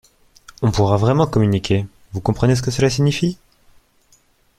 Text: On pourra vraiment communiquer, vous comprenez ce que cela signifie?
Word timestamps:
On 0.63 0.71
pourra 0.71 0.97
vraiment 0.97 1.27
communiquer, 1.27 1.85
vous 2.13 2.21
comprenez 2.21 2.55
ce 2.55 2.63
que 2.63 2.71
cela 2.71 2.89
signifie? 2.89 3.37